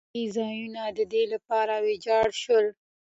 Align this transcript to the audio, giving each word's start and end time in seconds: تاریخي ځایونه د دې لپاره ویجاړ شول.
تاریخي 0.09 0.25
ځایونه 0.35 0.83
د 0.97 0.99
دې 1.13 1.23
لپاره 1.33 1.73
ویجاړ 1.85 2.27
شول. 2.41 2.67